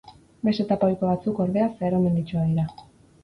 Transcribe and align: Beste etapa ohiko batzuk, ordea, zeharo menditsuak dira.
Beste 0.47 0.63
etapa 0.67 0.87
ohiko 0.91 1.09
batzuk, 1.09 1.43
ordea, 1.45 1.67
zeharo 1.81 2.01
menditsuak 2.07 2.51
dira. 2.55 2.65